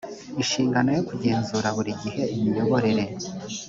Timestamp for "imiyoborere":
2.35-3.03